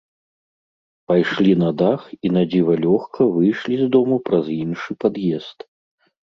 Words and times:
Пайшлі 1.11 1.51
на 1.63 1.69
дах 1.81 2.01
і 2.27 2.31
надзіва 2.37 2.73
лёгка 2.85 3.21
выйшлі 3.37 3.75
з 3.83 3.91
дому 3.97 4.19
праз 4.31 4.45
іншы 4.63 4.91
пад'езд. 5.07 5.57